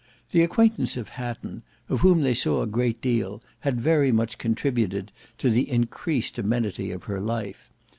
The 0.31 0.41
acquaintance 0.41 0.97
of 0.97 1.09
Hatton, 1.09 1.61
of 1.87 1.99
whom 1.99 2.21
they 2.23 2.33
saw 2.33 2.63
a 2.63 2.65
great 2.65 2.99
deal, 3.01 3.39
had 3.59 3.79
very 3.79 4.11
much 4.11 4.39
contributed 4.39 5.11
to 5.37 5.51
the 5.51 5.69
increased 5.69 6.39
amenity 6.39 6.89
of 6.89 7.03
her 7.03 7.21
life. 7.21 7.69